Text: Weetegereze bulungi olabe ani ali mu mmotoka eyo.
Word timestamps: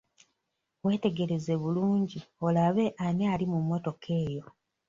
Weetegereze 0.85 1.53
bulungi 1.61 2.19
olabe 2.47 2.85
ani 3.05 3.23
ali 3.33 3.45
mu 3.51 3.57
mmotoka 3.63 4.07
eyo. 4.23 4.43